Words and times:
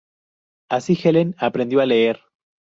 Así, 0.67 0.95
Helen 0.99 1.35
aprendió 1.37 1.79
a 1.79 1.85
leer. 1.85 2.21